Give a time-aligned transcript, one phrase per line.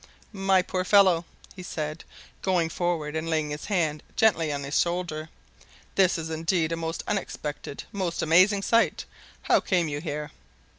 [0.33, 1.25] "My poor fellow,"
[1.55, 2.05] he said,
[2.41, 5.29] going forward and laying his hand gently on his shoulder,
[5.93, 9.05] "this is indeed a most unexpected, most amazing sight.
[9.43, 10.31] How came you here?"